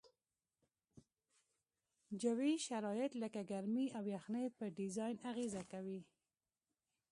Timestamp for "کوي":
5.71-6.01